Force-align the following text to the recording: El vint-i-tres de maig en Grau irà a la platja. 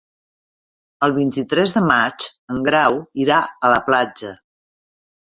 El 1.07 1.13
vint-i-tres 1.17 1.75
de 1.77 1.85
maig 1.91 2.27
en 2.57 2.65
Grau 2.73 3.01
irà 3.27 3.41
a 3.71 3.75
la 3.77 3.81
platja. 3.93 4.37